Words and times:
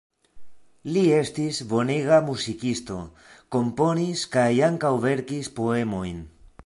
Li 0.93 1.01
estis 1.17 1.59
bonega 1.73 2.17
muzikisto, 2.29 2.97
komponis 3.57 4.25
kaj 4.37 4.49
ankaŭ 4.71 4.93
verkis 5.05 5.53
poemojn. 5.61 6.25